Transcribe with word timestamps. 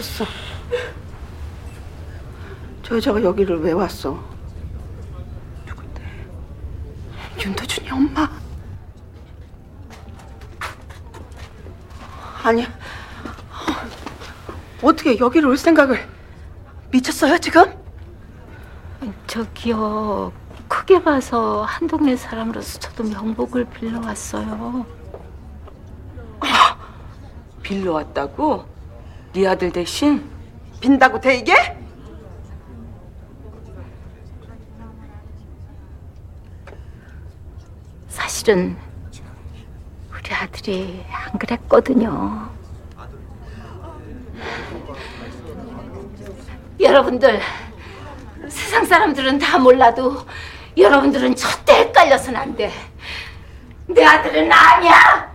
미쳤어. 0.00 0.24
저 2.82 2.96
여자가 2.96 3.22
여기를 3.22 3.60
왜 3.60 3.72
왔어? 3.72 4.18
누군데? 5.66 6.02
윤도준이 7.44 7.90
엄마. 7.90 8.28
아니야. 12.42 12.66
어떻게 14.82 15.18
여기를 15.18 15.46
올 15.50 15.58
생각을 15.58 16.08
미쳤어요 16.90 17.36
지금? 17.38 17.78
저기요 19.26 20.32
크게 20.66 21.02
봐서 21.02 21.62
한 21.64 21.86
동네 21.86 22.16
사람으로서 22.16 22.78
저도 22.78 23.04
명복을 23.04 23.66
빌려왔어요. 23.66 24.86
빌려 27.62 27.92
왔다고? 27.92 28.79
네 29.32 29.46
아들 29.46 29.70
대신 29.70 30.28
빈다고 30.80 31.20
돼 31.20 31.36
이게? 31.36 31.54
사실은 38.08 38.76
우리 40.10 40.34
아들이 40.34 41.04
안 41.10 41.38
그랬거든요. 41.38 42.50
여러분들 46.80 47.40
세상 48.48 48.84
사람들은 48.84 49.38
다 49.38 49.58
몰라도 49.58 50.26
여러분들은 50.76 51.36
절대 51.36 51.74
헷갈려서는 51.74 52.40
안 52.40 52.56
돼. 52.56 52.72
내 53.86 54.04
아들은 54.04 54.50
아니야. 54.50 55.29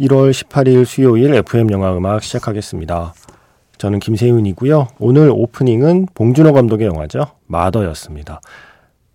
1월 0.00 0.30
18일 0.30 0.86
수요일 0.86 1.34
FM 1.34 1.70
영화 1.72 1.94
음악 1.94 2.22
시작하겠습니다. 2.22 3.12
저는 3.76 3.98
김세윤이고요. 3.98 4.88
오늘 4.98 5.30
오프닝은 5.30 6.06
봉준호 6.14 6.54
감독의 6.54 6.86
영화죠. 6.86 7.26
마더였습니다. 7.46 8.40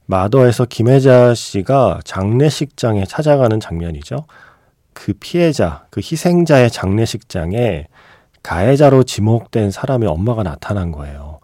마더에서 0.06 0.66
김혜자 0.66 1.34
씨가 1.34 2.02
장례식장에 2.06 3.06
찾아가는 3.06 3.60
장면이죠. 3.60 4.28
그 4.94 5.14
피해자, 5.14 5.88
그 5.90 6.02
희생자의 6.02 6.70
장례식장에 6.70 7.88
가해자로 8.44 9.06
지목된 9.06 9.72
사람의 9.72 10.08
엄마가 10.08 10.44
나타난 10.44 10.92
거예요. 10.92 11.40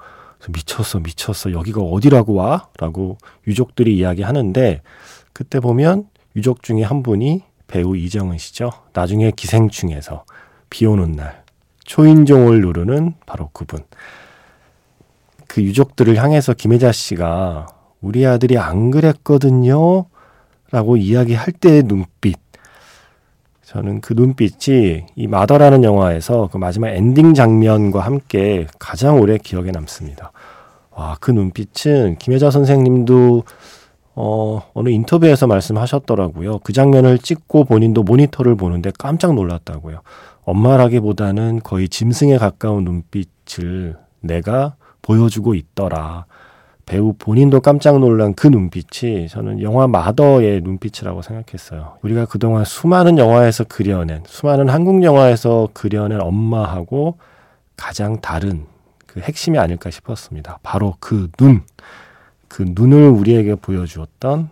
미쳤어, 0.49 0.99
미쳤어. 0.99 1.51
여기가 1.51 1.81
어디라고 1.81 2.35
와? 2.35 2.67
라고 2.77 3.17
유족들이 3.47 3.97
이야기하는데 3.97 4.81
그때 5.33 5.59
보면 5.59 6.09
유족 6.35 6.61
중에 6.61 6.83
한 6.83 7.01
분이 7.01 7.41
배우 7.71 7.95
이정은 7.95 8.37
씨죠. 8.37 8.71
나중에 8.93 9.31
기생충에서 9.31 10.25
비 10.69 10.85
오는 10.85 11.13
날 11.13 11.43
초인종을 11.85 12.61
누르는 12.61 13.15
바로 13.25 13.49
그분. 13.53 13.79
그 15.47 15.63
유족들을 15.63 16.15
향해서 16.15 16.53
김혜자 16.53 16.91
씨가 16.91 17.67
우리 18.01 18.25
아들이 18.25 18.57
안 18.57 18.91
그랬거든요. 18.91 20.05
라고 20.71 20.97
이야기할 20.97 21.53
때의 21.53 21.83
눈빛. 21.83 22.37
저는 23.63 24.01
그 24.01 24.13
눈빛이 24.13 25.05
이 25.15 25.27
마더라는 25.27 25.83
영화에서 25.83 26.49
그 26.51 26.57
마지막 26.57 26.89
엔딩 26.89 27.33
장면과 27.33 28.01
함께 28.01 28.67
가장 28.79 29.19
오래 29.19 29.37
기억에 29.37 29.71
남습니다. 29.71 30.33
와, 30.91 31.15
그 31.21 31.31
눈빛은 31.31 32.17
김혜자 32.17 32.51
선생님도 32.51 33.43
어, 34.15 34.61
어느 34.73 34.89
인터뷰에서 34.89 35.47
말씀하셨더라고요. 35.47 36.59
그 36.59 36.73
장면을 36.73 37.17
찍고 37.17 37.65
본인도 37.65 38.03
모니터를 38.03 38.55
보는데 38.55 38.91
깜짝 38.97 39.33
놀랐다고요. 39.33 40.01
엄마라기보다는 40.43 41.61
거의 41.63 41.87
짐승에 41.87 42.37
가까운 42.37 42.83
눈빛을 42.83 43.95
내가 44.21 44.75
보여주고 45.01 45.55
있더라. 45.55 46.25
배우 46.85 47.13
본인도 47.13 47.61
깜짝 47.61 47.99
놀란 47.99 48.33
그 48.33 48.47
눈빛이 48.47 49.29
저는 49.29 49.61
영화 49.61 49.87
마더의 49.87 50.61
눈빛이라고 50.61 51.21
생각했어요. 51.21 51.97
우리가 52.01 52.25
그동안 52.25 52.65
수많은 52.65 53.17
영화에서 53.17 53.63
그려낸, 53.63 54.23
수많은 54.25 54.67
한국 54.67 55.03
영화에서 55.03 55.69
그려낸 55.73 56.19
엄마하고 56.19 57.17
가장 57.77 58.19
다른 58.19 58.65
그 59.05 59.21
핵심이 59.21 59.57
아닐까 59.57 59.89
싶었습니다. 59.89 60.59
바로 60.63 60.95
그 60.99 61.29
눈. 61.37 61.61
그 62.51 62.65
눈을 62.67 63.07
우리에게 63.07 63.55
보여주었던 63.55 64.49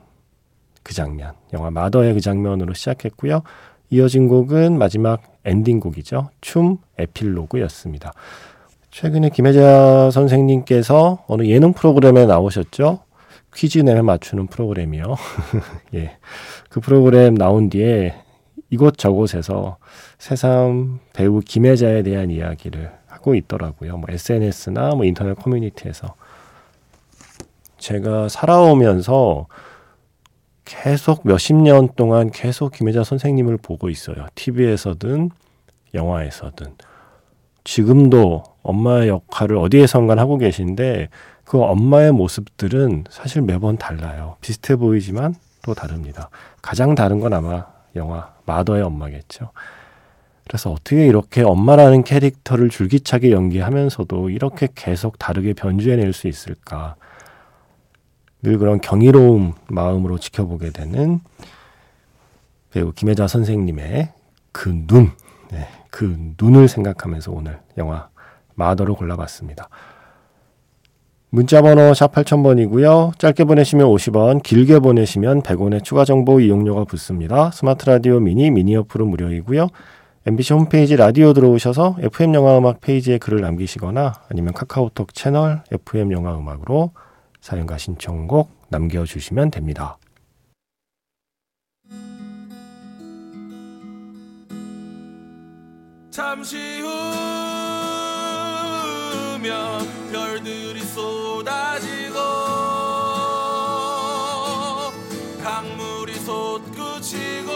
그 0.83 0.93
장면. 0.93 1.33
영화 1.51 1.69
마더의 1.69 2.13
그 2.13 2.21
장면으로 2.21 2.73
시작했고요. 2.73 3.41
이어진 3.89 4.29
곡은 4.29 4.77
마지막 4.77 5.21
엔딩곡이죠. 5.43 6.29
춤 6.39 6.77
에필로그였습니다. 6.97 8.13
최근에 8.89 9.29
김혜자 9.29 10.11
선생님께서 10.11 11.25
어느 11.27 11.43
예능 11.43 11.73
프로그램에 11.73 12.25
나오셨죠. 12.25 12.99
퀴즈 13.53 13.79
내면 13.79 14.05
맞추는 14.05 14.47
프로그램이요. 14.47 15.03
예. 15.95 16.17
그 16.69 16.79
프로그램 16.79 17.35
나온 17.35 17.69
뒤에 17.69 18.15
이곳저곳에서 18.69 19.77
새삼 20.19 20.99
배우 21.11 21.41
김혜자에 21.41 22.03
대한 22.03 22.31
이야기를 22.31 22.91
하고 23.07 23.35
있더라고요. 23.35 23.97
뭐 23.97 24.05
SNS나 24.09 24.91
뭐 24.95 25.03
인터넷 25.03 25.33
커뮤니티에서. 25.33 26.15
제가 27.79 28.29
살아오면서 28.29 29.47
계속 30.65 31.21
몇십 31.23 31.55
년 31.55 31.89
동안 31.95 32.29
계속 32.29 32.71
김혜자 32.71 33.03
선생님을 33.03 33.57
보고 33.57 33.89
있어요. 33.89 34.27
TV에서든 34.35 35.31
영화에서든. 35.95 36.75
지금도 37.63 38.43
엄마의 38.61 39.09
역할을 39.09 39.57
어디에선가 39.57 40.15
하고 40.17 40.37
계신데 40.37 41.09
그 41.43 41.59
엄마의 41.59 42.11
모습들은 42.11 43.05
사실 43.09 43.41
매번 43.41 43.77
달라요. 43.77 44.35
비슷해 44.41 44.75
보이지만 44.75 45.33
또 45.63 45.73
다릅니다. 45.73 46.29
가장 46.61 46.93
다른 46.93 47.19
건 47.19 47.33
아마 47.33 47.65
영화 47.95 48.33
마더의 48.45 48.83
엄마겠죠. 48.83 49.51
그래서 50.47 50.71
어떻게 50.71 51.05
이렇게 51.07 51.41
엄마라는 51.41 52.03
캐릭터를 52.03 52.69
줄기차게 52.69 53.31
연기하면서도 53.31 54.29
이렇게 54.29 54.67
계속 54.73 55.19
다르게 55.19 55.53
변주해낼 55.53 56.13
수 56.13 56.27
있을까? 56.27 56.95
늘 58.41 58.57
그런 58.57 58.79
경이로운 58.79 59.53
마음으로 59.67 60.17
지켜보게 60.17 60.71
되는 60.71 61.19
배우 62.71 62.91
김혜자 62.93 63.27
선생님의 63.27 64.09
그 64.51 64.69
눈, 64.87 65.11
네, 65.51 65.67
그 65.89 66.33
눈을 66.41 66.67
생각하면서 66.67 67.31
오늘 67.31 67.59
영화 67.77 68.09
마더를 68.55 68.93
골라봤습니다. 68.93 69.69
문자번호 71.31 71.93
샵 71.93 72.11
8000번이고요. 72.11 73.17
짧게 73.19 73.43
보내시면 73.43 73.87
50원, 73.87 74.41
길게 74.41 74.79
보내시면 74.79 75.43
100원의 75.43 75.83
추가 75.83 76.03
정보 76.03 76.39
이용료가 76.39 76.85
붙습니다. 76.85 77.51
스마트 77.51 77.85
라디오 77.85 78.19
미니, 78.19 78.49
미니 78.49 78.75
어플은 78.75 79.07
무료이고요. 79.07 79.67
MBC 80.25 80.53
홈페이지 80.53 80.95
라디오 80.95 81.33
들어오셔서 81.33 81.97
FM 81.99 82.33
영화 82.33 82.57
음악 82.57 82.81
페이지에 82.81 83.19
글을 83.19 83.41
남기시거나 83.41 84.21
아니면 84.29 84.53
카카오톡 84.53 85.13
채널 85.13 85.63
FM 85.71 86.11
영화 86.11 86.35
음악으로 86.37 86.91
사연과 87.41 87.77
신청곡 87.77 88.51
남겨주시면 88.69 89.51
됩니다. 89.51 89.97
잠시 96.11 96.81
후면 99.31 100.11
별들이 100.11 100.81
쏟아지고 100.81 102.15
강물이 105.41 106.15
솟구치고 106.15 107.51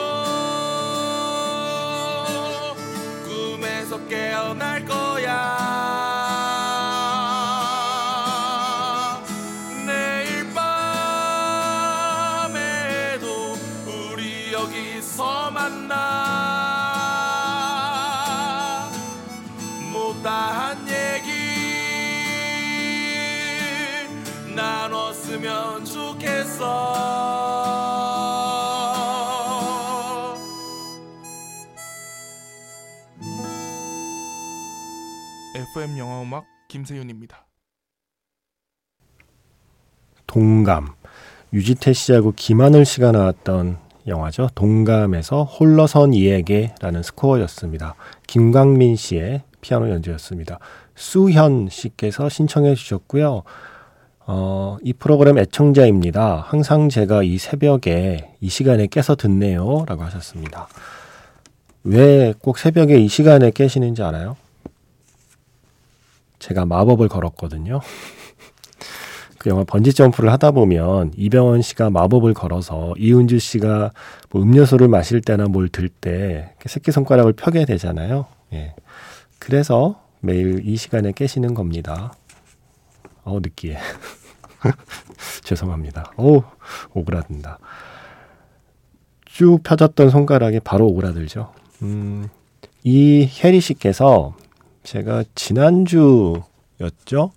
꿈에서 3.25 4.07
깨어날 4.07 4.85
거 4.85 5.12
FM 35.55 35.97
영화 35.97 36.21
음악 36.21 36.45
김세윤입니다. 36.69 37.45
동감. 40.25 40.93
유지태 41.51 41.93
씨하고 41.93 42.33
김하늘 42.35 42.85
씨가 42.85 43.11
나왔던 43.11 43.77
영화죠. 44.07 44.49
동감에서 44.55 45.43
홀러선 45.43 46.13
이에게라는 46.13 47.03
스코어였습니다. 47.03 47.95
김광민 48.27 48.95
씨의 48.95 49.43
피아노 49.61 49.89
연주였습니다. 49.89 50.59
수현 50.95 51.69
씨께서 51.69 52.29
신청해 52.29 52.73
주셨고요. 52.75 53.43
어, 54.25 54.77
이 54.81 54.93
프로그램 54.93 55.37
애청자입니다. 55.37 56.37
항상 56.47 56.89
제가 56.89 57.23
이 57.23 57.37
새벽에 57.37 58.35
이 58.41 58.49
시간에 58.49 58.87
깨서 58.87 59.15
듣네요. 59.15 59.85
라고 59.87 60.03
하셨습니다. 60.03 60.67
왜 61.83 62.33
꼭 62.41 62.57
새벽에 62.57 62.97
이 62.97 63.07
시간에 63.07 63.51
깨시는지 63.51 64.01
알아요? 64.01 64.37
제가 66.43 66.65
마법을 66.65 67.07
걸었거든요. 67.07 67.79
그 69.37 69.49
영화 69.49 69.63
번지 69.63 69.93
점프를 69.93 70.29
하다 70.33 70.51
보면 70.51 71.13
이병헌 71.15 71.61
씨가 71.61 71.89
마법을 71.89 72.33
걸어서 72.33 72.93
이은주 72.97 73.39
씨가 73.39 73.91
뭐 74.29 74.41
음료수를 74.41 74.89
마실 74.89 75.21
때나 75.21 75.45
뭘 75.45 75.69
들 75.69 75.87
때 75.87 76.53
새끼 76.65 76.91
손가락을 76.91 77.31
펴게 77.33 77.63
되잖아요. 77.65 78.25
예. 78.51 78.75
그래서 79.39 80.01
매일 80.19 80.61
이 80.67 80.75
시간에 80.75 81.13
깨시는 81.13 81.53
겁니다. 81.53 82.13
어 83.23 83.39
느끼해. 83.41 83.77
죄송합니다. 85.43 86.11
오 86.17 86.43
오그라든다. 86.93 87.59
쭉 89.25 89.59
펴졌던 89.63 90.09
손가락이 90.09 90.59
바로 90.59 90.87
오그라들죠. 90.87 91.53
음, 91.83 92.27
이 92.83 93.29
혜리 93.43 93.61
씨께서 93.61 94.35
제가 94.83 95.23
지난주였죠. 95.35 97.31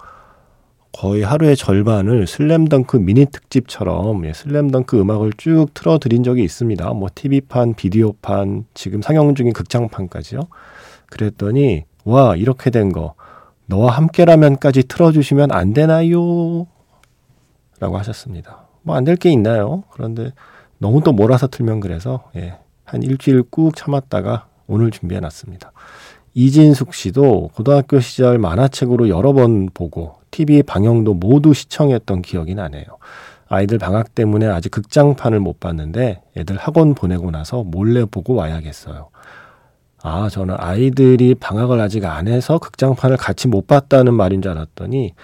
거의 0.92 1.22
하루의 1.22 1.56
절반을 1.56 2.26
슬램덩크 2.26 2.96
미니 2.96 3.26
특집처럼 3.26 4.24
예, 4.26 4.32
슬램덩크 4.32 4.98
음악을 4.98 5.32
쭉 5.36 5.66
틀어드린 5.74 6.22
적이 6.22 6.42
있습니다. 6.44 6.88
뭐 6.94 7.08
TV판, 7.14 7.74
비디오판, 7.74 8.64
지금 8.72 9.02
상영 9.02 9.34
중인 9.34 9.52
극장판까지요. 9.52 10.40
그랬더니 11.06 11.84
와 12.04 12.34
이렇게 12.36 12.70
된 12.70 12.92
거 12.92 13.14
너와 13.66 13.92
함께라면까지 13.92 14.84
틀어주시면 14.84 15.50
안 15.52 15.72
되나요? 15.74 16.66
라고 17.78 17.98
하셨습니다. 17.98 18.66
뭐 18.82 18.96
안 18.96 19.04
될 19.04 19.16
게 19.16 19.30
있나요? 19.30 19.82
그런데 19.90 20.30
너무 20.78 21.02
또 21.02 21.12
몰아서 21.12 21.46
틀면 21.46 21.80
그래서 21.80 22.30
예, 22.36 22.58
한 22.84 23.02
일주일 23.02 23.42
꾹 23.50 23.74
참았다가 23.76 24.46
오늘 24.66 24.90
준비해 24.90 25.20
놨습니다. 25.20 25.72
이진숙 26.38 26.92
씨도 26.92 27.48
고등학교 27.54 27.98
시절 27.98 28.36
만화책으로 28.36 29.08
여러 29.08 29.32
번 29.32 29.70
보고 29.72 30.16
TV 30.30 30.64
방영도 30.64 31.14
모두 31.14 31.54
시청했던 31.54 32.20
기억이 32.20 32.54
나네요. 32.54 32.84
아이들 33.48 33.78
방학 33.78 34.14
때문에 34.14 34.44
아직 34.46 34.68
극장판을 34.68 35.40
못 35.40 35.60
봤는데 35.60 36.20
애들 36.36 36.58
학원 36.58 36.94
보내고 36.94 37.30
나서 37.30 37.62
몰래 37.62 38.04
보고 38.04 38.34
와야겠어요. 38.34 39.08
아, 40.02 40.28
저는 40.28 40.56
아이들이 40.58 41.34
방학을 41.34 41.80
아직 41.80 42.04
안 42.04 42.28
해서 42.28 42.58
극장판을 42.58 43.16
같이 43.16 43.48
못 43.48 43.66
봤다는 43.66 44.12
말인 44.12 44.42
줄 44.42 44.50
알았더니 44.52 45.14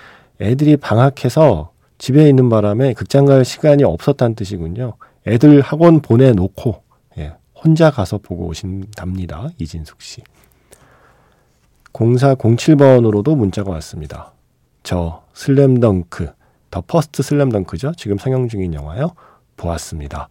애들이 0.40 0.78
방학해서 0.78 1.72
집에 1.98 2.26
있는 2.26 2.48
바람에 2.48 2.94
극장 2.94 3.26
갈 3.26 3.44
시간이 3.44 3.84
없었다는 3.84 4.34
뜻이군요. 4.34 4.94
애들 5.26 5.60
학원 5.60 6.00
보내놓고 6.00 6.82
예, 7.18 7.34
혼자 7.54 7.90
가서 7.90 8.16
보고 8.16 8.46
오신답니다. 8.46 9.50
이진숙 9.58 10.00
씨. 10.00 10.22
0407번으로도 12.02 13.36
문자가 13.36 13.70
왔습니다. 13.72 14.32
저 14.82 15.22
슬램덩크, 15.34 16.32
더 16.70 16.82
퍼스트 16.86 17.22
슬램덩크죠. 17.22 17.92
지금 17.96 18.18
상영 18.18 18.48
중인 18.48 18.74
영화요. 18.74 19.12
보았습니다. 19.56 20.28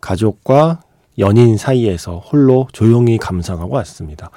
가족과 0.00 0.80
연인 1.18 1.56
사이에서 1.56 2.18
홀로 2.18 2.68
조용히 2.72 3.18
감상하고 3.18 3.74
왔습니다. 3.76 4.30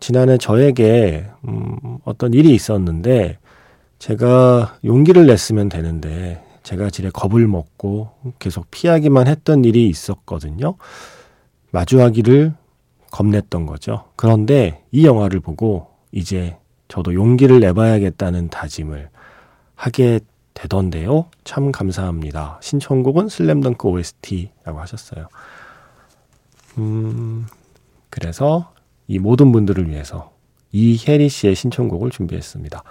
지난해 0.00 0.36
저에게 0.36 1.26
음, 1.48 1.98
어떤 2.04 2.34
일이 2.34 2.54
있었는데 2.54 3.38
제가 3.98 4.76
용기를 4.84 5.26
냈으면 5.26 5.68
되는데 5.68 6.44
제가 6.62 6.90
지레 6.90 7.10
겁을 7.10 7.46
먹고 7.46 8.10
계속 8.38 8.70
피하기만 8.70 9.28
했던 9.28 9.64
일이 9.64 9.88
있었거든요. 9.88 10.74
마주하기를 11.70 12.54
겁냈던 13.14 13.64
거죠. 13.64 14.06
그런데 14.16 14.82
이 14.90 15.06
영화를 15.06 15.38
보고 15.38 15.86
이제 16.10 16.56
저도 16.88 17.14
용기를 17.14 17.60
내봐야겠다는 17.60 18.48
다짐을 18.48 19.08
하게 19.76 20.18
되던데요. 20.54 21.26
참 21.44 21.70
감사합니다. 21.70 22.58
신청곡은 22.60 23.28
슬램덩크 23.28 23.86
OST라고 23.86 24.80
하셨어요. 24.80 25.28
음, 26.78 27.46
그래서 28.10 28.72
이 29.06 29.20
모든 29.20 29.52
분들을 29.52 29.88
위해서 29.88 30.32
이혜리 30.72 31.28
씨의 31.28 31.54
신청곡을 31.54 32.10
준비했습니다. 32.10 32.82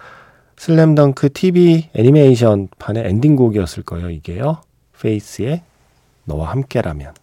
슬램덩크 0.55 1.33
TV 1.33 1.89
애니메이션 1.93 2.69
판의 2.79 3.07
엔딩곡이었을 3.07 3.83
거예요, 3.83 4.09
이게요. 4.09 4.61
페이스의 5.01 5.63
너와 6.23 6.51
함께라면. 6.51 7.13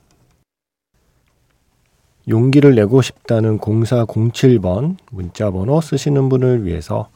용기를 2.28 2.74
내고 2.74 3.02
싶다는 3.02 3.58
0407번 3.58 4.96
문자 5.10 5.50
번호 5.50 5.80
쓰시는 5.80 6.28
분을 6.28 6.64
위해서 6.64 7.08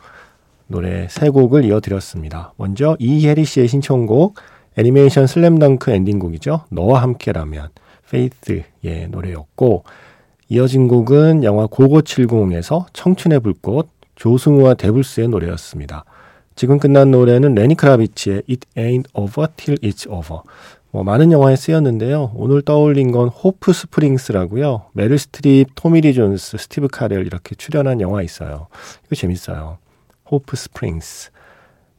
노래 0.66 1.06
세 1.08 1.28
곡을 1.28 1.64
이어드렸습니다. 1.64 2.52
먼저 2.56 2.96
이혜리 2.98 3.44
씨의 3.44 3.68
신청곡 3.68 4.36
애니메이션 4.76 5.26
슬램덩크 5.26 5.90
엔딩곡이죠. 5.90 6.64
너와 6.70 7.02
함께라면 7.02 7.68
페이스의 8.10 9.08
노래였고 9.10 9.84
이어진 10.48 10.88
곡은 10.88 11.44
영화 11.44 11.66
고고70에서 11.66 12.86
청춘의 12.92 13.40
불꽃 13.40 13.88
조승우와 14.16 14.74
데블스의 14.74 15.28
노래였습니다. 15.28 16.04
지금 16.56 16.78
끝난 16.78 17.10
노래는 17.10 17.54
레니 17.54 17.74
크라비츠의 17.74 18.42
It 18.48 18.66
Ain't 18.76 19.06
Over 19.12 19.48
Till 19.56 19.78
It's 19.80 20.08
Over 20.08 20.42
뭐 20.94 21.02
많은 21.02 21.32
영화에 21.32 21.56
쓰였는데요. 21.56 22.30
오늘 22.36 22.62
떠올린 22.62 23.10
건 23.10 23.26
호프 23.26 23.72
스프링스라고요. 23.72 24.90
메릴 24.92 25.18
스트립, 25.18 25.70
토미 25.74 26.01
리 26.01 26.14
존스, 26.14 26.56
스티브 26.56 26.86
카렐 26.86 27.26
이렇게 27.26 27.56
출연한 27.56 28.00
영화 28.00 28.22
있어요. 28.22 28.68
이거 29.04 29.16
재밌어요. 29.16 29.78
호프 30.30 30.56
스프링스. 30.56 31.32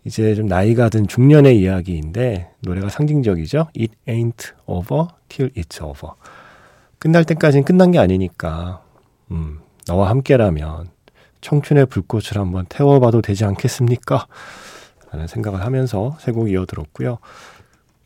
이제 0.06 0.34
좀 0.36 0.46
나이가 0.46 0.88
든 0.88 1.08
중년의 1.08 1.60
이야기인데 1.60 2.52
노래가 2.62 2.88
상징적이죠. 2.88 3.68
It 3.78 3.94
ain't 4.08 4.54
over 4.66 5.08
till 5.28 5.52
it's 5.56 5.84
over. 5.84 6.14
끝날 6.98 7.26
때까지는 7.26 7.66
끝난 7.66 7.92
게 7.92 8.00
아니니까 8.00 8.82
음, 9.32 9.60
너와 9.90 10.10
함께라면 10.10 10.88
청춘의 11.42 11.88
불꽃을 11.88 12.38
한번 12.38 12.66
태워봐도 12.70 13.22
되지 13.22 13.44
않겠습니까? 13.44 14.28
라는 15.12 15.28
생각을 15.28 15.66
하면서 15.66 16.16
세 16.22 16.32
곡 16.32 16.50
이어들었고요. 16.50 17.18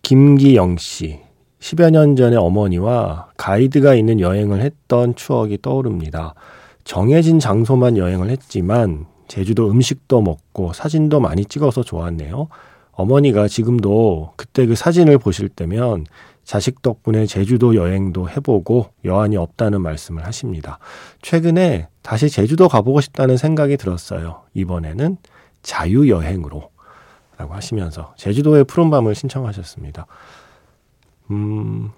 김기영 0.09 0.77
씨. 0.77 1.19
10여 1.59 1.91
년 1.91 2.15
전에 2.15 2.35
어머니와 2.35 3.27
가이드가 3.37 3.93
있는 3.93 4.19
여행을 4.19 4.59
했던 4.59 5.13
추억이 5.13 5.59
떠오릅니다. 5.61 6.33
정해진 6.83 7.37
장소만 7.37 7.95
여행을 7.95 8.31
했지만 8.31 9.05
제주도 9.27 9.69
음식도 9.69 10.23
먹고 10.23 10.73
사진도 10.73 11.19
많이 11.19 11.45
찍어서 11.45 11.83
좋았네요. 11.83 12.47
어머니가 12.93 13.47
지금도 13.47 14.33
그때 14.35 14.65
그 14.65 14.73
사진을 14.73 15.19
보실 15.19 15.47
때면 15.47 16.05
자식 16.43 16.81
덕분에 16.81 17.27
제주도 17.27 17.75
여행도 17.75 18.31
해보고 18.31 18.87
여한이 19.05 19.37
없다는 19.37 19.79
말씀을 19.79 20.25
하십니다. 20.25 20.79
최근에 21.21 21.87
다시 22.01 22.31
제주도 22.31 22.67
가보고 22.67 22.99
싶다는 23.01 23.37
생각이 23.37 23.77
들었어요. 23.77 24.41
이번에는 24.55 25.17
자유여행으로. 25.61 26.71
라고 27.39 27.53
하시면서 27.53 28.13
제주도의 28.17 28.65
푸른밤을 28.65 29.15
신청하셨습니다. 29.15 30.05
음, 31.31 31.91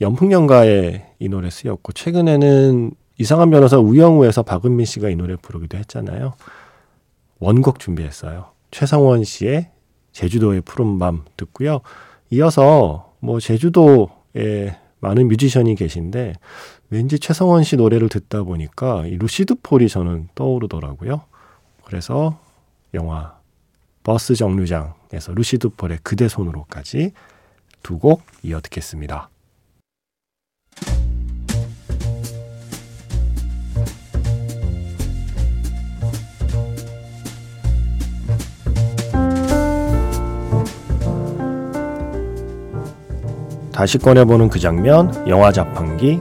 연풍연가에 0.00 1.14
이 1.20 1.28
노래 1.28 1.48
쓰였고 1.48 1.92
최근에는 1.92 2.90
이상한 3.16 3.50
변호사 3.50 3.78
우영우에서 3.78 4.42
박은빈 4.42 4.84
씨가 4.86 5.08
이 5.08 5.14
노래 5.14 5.36
부르기도 5.36 5.78
했잖아요. 5.78 6.34
원곡 7.38 7.78
준비했어요. 7.78 8.50
최성원 8.72 9.22
씨의 9.22 9.70
제주도의 10.10 10.62
푸른밤 10.62 11.24
듣고요. 11.36 11.82
이어서 12.30 13.12
뭐 13.20 13.38
제주도에 13.38 14.76
많은 14.98 15.28
뮤지션이 15.28 15.76
계신데 15.76 16.32
왠지 16.90 17.20
최성원 17.20 17.62
씨 17.62 17.76
노래를 17.76 18.08
듣다 18.08 18.42
보니까 18.42 19.06
이 19.06 19.16
루시드 19.16 19.56
폴이 19.62 19.88
저는 19.88 20.30
떠오르더라고요. 20.34 21.20
그래서 21.84 22.38
영화 22.92 23.39
버스 24.02 24.34
정류장에서 24.34 25.32
루시드 25.34 25.70
폴의 25.70 25.98
그대 26.02 26.28
손으로까지 26.28 27.12
두 27.82 27.98
곡 27.98 28.22
이어 28.42 28.60
듣겠습니다. 28.60 29.30
다시 43.72 43.96
꺼내보는 43.98 44.50
그 44.50 44.58
장면, 44.58 45.26
영화 45.28 45.52
자판기. 45.52 46.20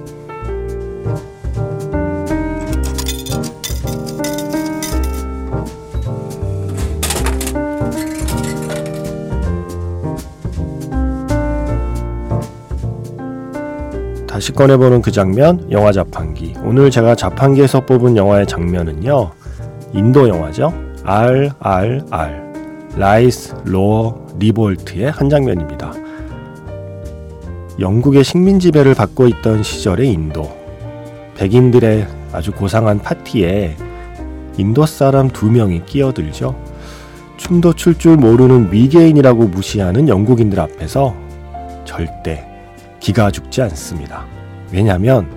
다시 14.49 14.53
꺼내보는 14.53 15.03
그 15.03 15.11
장면, 15.11 15.67
영화 15.69 15.91
자판기. 15.91 16.55
오늘 16.63 16.89
제가 16.89 17.13
자판기에서 17.13 17.85
뽑은 17.85 18.17
영화의 18.17 18.47
장면은요, 18.47 19.29
인도 19.93 20.27
영화죠. 20.27 20.73
RRR. 21.03 22.49
Rise 22.95 23.53
Roar 23.65 24.25
Revolt의 24.39 25.11
한 25.11 25.29
장면입니다. 25.29 25.93
영국의 27.79 28.23
식민 28.23 28.59
지배를 28.59 28.95
받고 28.95 29.27
있던 29.27 29.61
시절의 29.61 30.11
인도. 30.11 30.49
백인들의 31.37 32.07
아주 32.31 32.51
고상한 32.51 32.99
파티에 32.99 33.75
인도 34.57 34.85
사람 34.87 35.29
두 35.29 35.51
명이 35.51 35.85
끼어들죠. 35.85 36.55
춤도 37.37 37.73
출 37.73 37.95
줄 37.95 38.17
모르는 38.17 38.71
미개인이라고 38.71 39.43
무시하는 39.49 40.07
영국인들 40.07 40.59
앞에서 40.59 41.15
절대 41.85 42.47
기가 42.99 43.29
죽지 43.29 43.61
않습니다. 43.61 44.38
왜냐하면 44.71 45.29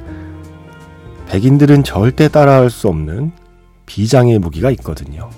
백인들은 1.28 1.84
절대 1.84 2.28
따라할 2.28 2.70
수 2.70 2.88
없는 2.88 3.32
비장의 3.86 4.38
무기가 4.38 4.70
있거든요. 4.72 5.30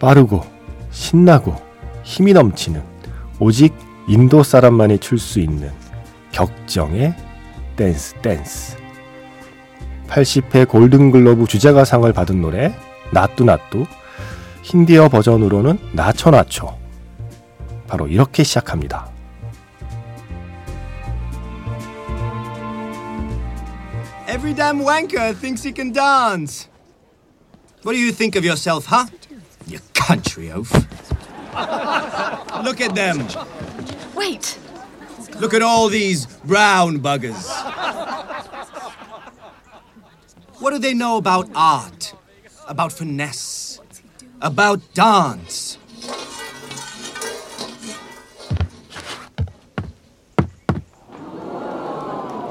빠르고 0.00 0.42
신나고 0.90 1.54
힘이 2.02 2.32
넘치는 2.32 2.82
오직 3.38 3.74
인도 4.08 4.42
사람만이 4.42 4.98
출 4.98 5.18
수 5.18 5.40
있는 5.40 5.70
격정의 6.32 7.14
댄스 7.76 8.14
댄스 8.22 8.76
80회 10.08 10.68
골든글러브 10.68 11.46
주제가상을 11.46 12.12
받은 12.12 12.40
노래 12.42 12.74
나뚜 13.12 13.44
나뚜 13.44 13.86
힌디어 14.62 15.08
버전으로는 15.08 15.78
나초 15.92 16.30
나초 16.30 16.76
바로 17.88 18.08
이렇게 18.08 18.42
시작합니다. 18.42 19.11
Every 24.32 24.54
damn 24.54 24.80
wanker 24.80 25.34
thinks 25.34 25.62
he 25.62 25.72
can 25.72 25.92
dance. 25.92 26.66
What 27.82 27.92
do 27.92 27.98
you 27.98 28.12
think 28.12 28.34
of 28.34 28.46
yourself, 28.46 28.86
huh? 28.86 29.04
You 29.66 29.78
country 29.92 30.50
oaf. 30.50 30.72
Look 32.64 32.80
at 32.80 32.94
them. 32.94 33.28
Wait. 34.14 34.58
Look 35.38 35.52
at 35.52 35.60
all 35.60 35.88
these 35.90 36.24
brown 36.46 37.00
buggers. 37.00 37.46
What 40.60 40.70
do 40.70 40.78
they 40.78 40.94
know 40.94 41.18
about 41.18 41.50
art? 41.54 42.14
About 42.66 42.90
finesse? 42.90 43.80
About 44.40 44.80
dance? 44.94 45.76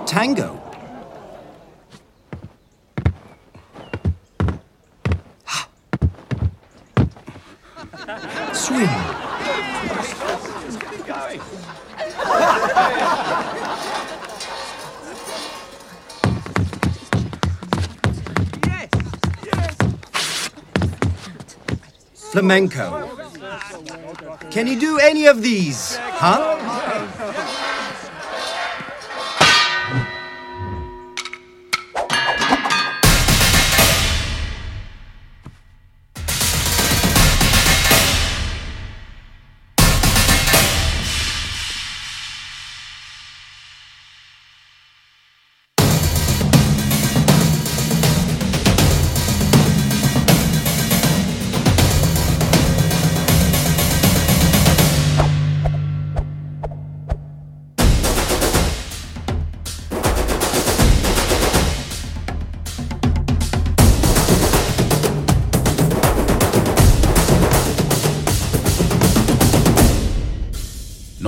Tango? 0.06 0.61
Swing. 8.62 8.88
Flamenco. 22.14 23.10
Can 24.52 24.68
you 24.68 24.80
do 24.80 25.00
any 25.00 25.26
of 25.26 25.42
these? 25.42 25.98
Huh? 25.98 27.11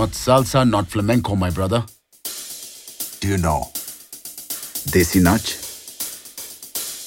Not 0.03 0.11
salsa, 0.11 0.69
not 0.69 0.89
flamenco, 0.89 1.33
my 1.33 1.49
brother. 1.49 1.85
Do 3.21 3.29
you 3.29 3.37
know 3.37 3.71
Desi 4.91 5.21
Nach? 5.21 5.39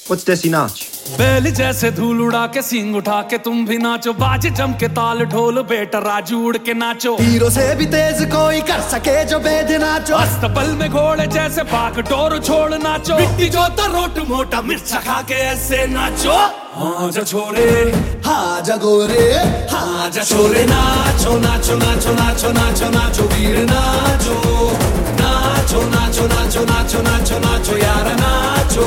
What's 0.09 0.25
Desi 0.25 0.49
Nach? 0.49 0.96
बैल 1.18 1.50
जैसे 1.54 1.90
धूल 1.96 2.20
उड़ा 2.22 2.46
के 2.54 2.62
सिंग 2.62 2.96
उठा 2.96 3.20
के 3.30 3.38
तुम 3.46 3.64
भी 3.66 3.76
नाचो 3.78 4.12
बाज 4.20 4.46
जम 4.58 4.72
के 4.80 4.88
ताल 4.98 5.25
ढोल 5.32 5.60
बेटा 5.70 5.98
राजू 6.06 6.38
उड़ 6.46 6.56
के 6.66 6.75
नाचो 6.75 7.14
हीरो 7.20 7.50
से 7.56 7.75
भी 7.78 7.86
तेज 7.94 8.22
कोई 8.32 8.60
कर 8.70 8.80
सके 8.90 9.25
जो 9.30 9.38
बेद 9.46 9.70
नाचो 9.82 10.14
अस्तबल 10.16 10.75
में 10.80 10.88
घोड़े 10.90 11.26
जैसे 11.36 11.62
भाग 11.72 12.00
डोर 12.10 12.38
छोड़ 12.48 12.75
नाचो 12.82 13.18
मिट्टी 13.18 13.48
जो 13.56 13.66
तो 13.78 13.86
रोट 13.94 14.18
मोटा 14.28 14.62
मिर्चा 14.68 15.00
खा 15.06 15.20
के 15.30 15.34
ऐसे 15.54 15.86
नाचो 15.94 16.36
हाँ 16.76 17.10
जा 17.10 17.22
छोरे 17.30 17.68
हाँ 18.26 18.60
जगोरे 18.68 19.28
हाँ 19.72 20.10
जा 20.10 20.22
छोरे 20.32 20.64
नाचो 20.72 21.38
नाचो 21.46 21.76
नाचो 21.84 22.12
नाचो 22.20 22.52
नाचो 22.58 22.90
नाचो 22.98 23.25
वीर 23.34 23.58
नाचो 23.70 24.36
नाचो 25.22 25.88
नाचो 25.94 26.26
नाचो 26.34 26.64
नाचो 26.72 27.02
नाचो 27.08 27.38
नाचो 27.46 27.76
यार 27.78 28.12
नाचो 28.20 28.86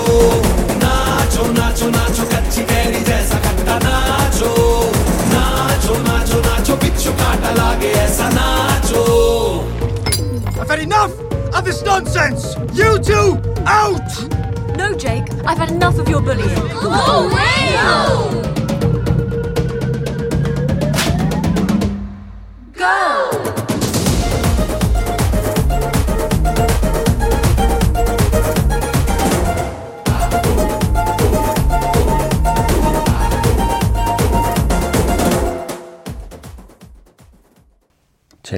I've 10.70 10.78
had 10.78 10.80
enough 10.80 11.20
of 11.56 11.66
this 11.66 11.82
nonsense! 11.84 12.56
You 12.74 13.00
two, 13.00 13.42
out! 13.66 14.78
No, 14.78 14.94
Jake, 14.96 15.24
I've 15.46 15.58
had 15.58 15.72
enough 15.72 15.98
of 15.98 16.08
your 16.08 16.22
bullying. 16.22 16.50
Oh, 16.82 17.49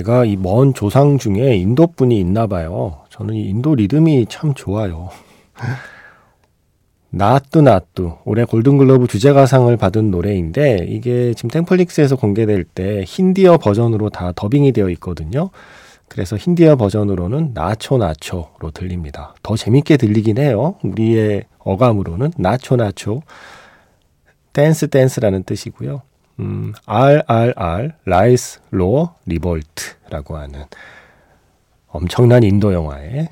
제가 0.01 0.25
이 0.25 0.35
먼 0.35 0.73
조상 0.73 1.17
중에 1.19 1.55
인도 1.55 1.85
분이 1.87 2.19
있나 2.19 2.47
봐요. 2.47 3.01
저는 3.09 3.35
이 3.35 3.41
인도 3.49 3.75
리듬이 3.75 4.25
참 4.27 4.53
좋아요. 4.55 5.09
나뚜 7.11 7.61
나뚜 7.61 8.13
올해 8.25 8.45
골든글러브 8.45 9.05
주제가상을 9.07 9.75
받은 9.77 10.09
노래인데 10.11 10.85
이게 10.87 11.33
지금 11.35 11.49
넷플릭스에서 11.49 12.15
공개될 12.15 12.63
때 12.63 13.03
힌디어 13.05 13.57
버전으로 13.57 14.09
다 14.09 14.31
더빙이 14.35 14.71
되어 14.71 14.89
있거든요. 14.91 15.49
그래서 16.07 16.35
힌디어 16.35 16.77
버전으로는 16.77 17.51
나초 17.53 17.97
나초로 17.97 18.71
들립니다. 18.73 19.35
더 19.43 19.55
재밌게 19.55 19.97
들리긴 19.97 20.37
해요. 20.39 20.75
우리의 20.83 21.43
어감으로는 21.59 22.31
나초 22.37 22.75
나초 22.77 23.21
댄스 24.53 24.87
댄스라는 24.87 25.43
뜻이고요. 25.43 26.01
음, 26.39 26.73
RRR 26.85 27.91
Rise 28.05 28.59
Roar 28.71 29.15
Revolt라고 29.25 30.37
하는 30.37 30.63
엄청난 31.87 32.43
인도 32.43 32.73
영화의 32.73 33.29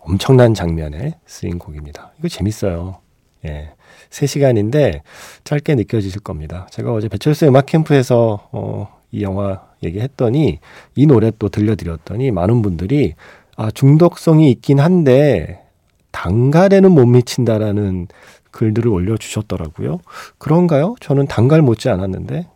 엄청난 0.00 0.54
장면에 0.54 1.18
쓰인 1.26 1.58
곡입니다. 1.58 2.12
이거 2.18 2.28
재밌어요. 2.28 2.98
예. 3.44 3.72
3시간인데 4.10 5.00
짧게 5.44 5.74
느껴지실 5.74 6.22
겁니다. 6.22 6.66
제가 6.70 6.92
어제 6.92 7.08
배철수 7.08 7.46
음악 7.46 7.66
캠프에서 7.66 8.48
어, 8.52 8.88
이 9.10 9.22
영화 9.22 9.62
얘기했더니 9.82 10.60
이 10.94 11.06
노래 11.06 11.30
또 11.38 11.48
들려드렸더니 11.48 12.30
많은 12.30 12.62
분들이 12.62 13.14
아, 13.56 13.70
중독성이 13.70 14.50
있긴 14.52 14.80
한데 14.80 15.62
단갈에는 16.10 16.90
못 16.90 17.06
미친다라는 17.06 18.08
글들을 18.50 18.90
올려주셨더라고요. 18.90 20.00
그런가요? 20.38 20.94
저는 21.00 21.26
단갈 21.26 21.62
못지 21.62 21.88
않았는데 21.88 22.48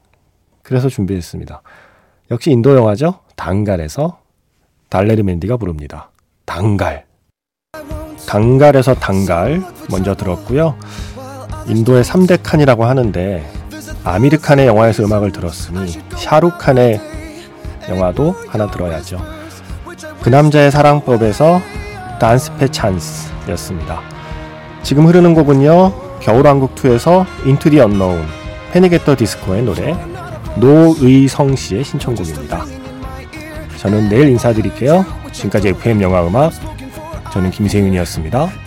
그래서 0.62 0.88
준비했습니다. 0.88 1.62
역시 2.30 2.50
인도 2.50 2.74
영화죠. 2.76 3.20
단갈에서 3.36 4.20
달레르 4.88 5.22
맨디가 5.22 5.56
부릅니다. 5.56 6.10
단갈. 6.44 7.06
단갈에서 8.26 8.94
단갈 8.94 9.62
먼저 9.90 10.14
들었고요. 10.14 10.76
인도의 11.66 12.04
3대 12.04 12.40
칸이라고 12.42 12.84
하는데 12.84 13.48
아미르 14.04 14.38
칸의 14.38 14.66
영화에서 14.66 15.04
음악을 15.04 15.32
들었으니 15.32 15.92
샤룩 16.16 16.58
칸의 16.58 17.00
영화도 17.88 18.34
하나 18.48 18.70
들어야죠. 18.70 19.18
그 20.22 20.28
남자의 20.28 20.70
사랑법에서 20.70 21.60
단스페 22.20 22.68
찬스였습니다. 22.68 24.00
지금 24.82 25.06
흐르는 25.06 25.34
곡은요. 25.34 25.92
겨울왕국2에서 26.20 27.26
인투 27.46 27.70
디 27.70 27.80
언노운 27.80 28.24
패닉 28.72 28.92
앳더 28.92 29.16
디스코의 29.16 29.62
노래 29.62 29.96
노의성 30.56 31.56
씨의 31.56 31.84
신청곡입니다. 31.84 32.64
저는 33.78 34.08
내일 34.08 34.28
인사드릴게요. 34.28 35.04
지금까지 35.32 35.68
FM 35.70 36.02
영화 36.02 36.24
음악 36.26 36.52
저는 37.32 37.50
김세윤이었습니다. 37.50 38.61